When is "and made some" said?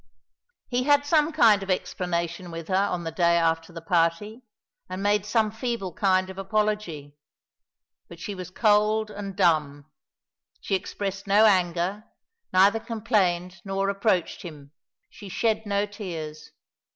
4.89-5.51